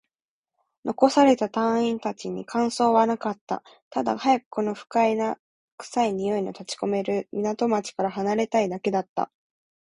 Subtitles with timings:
[0.83, 3.61] 残された隊員達に感想はなかった。
[3.91, 5.37] ただ、早くこの不快な
[5.77, 9.31] 臭いの立ち込める港町から離れたいだけだった。